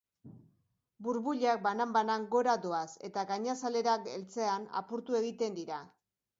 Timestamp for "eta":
3.11-3.27